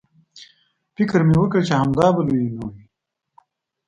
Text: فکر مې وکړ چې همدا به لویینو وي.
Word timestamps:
فکر 0.95 1.19
مې 1.27 1.35
وکړ 1.39 1.59
چې 1.67 1.73
همدا 1.81 2.07
به 2.15 2.21
لویینو 2.27 2.65
وي. 2.73 2.83